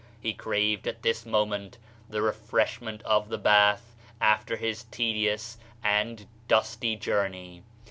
[0.19, 1.77] He craved at this moment
[2.09, 7.61] the refreshment of the bath after his tedious and dusty journey.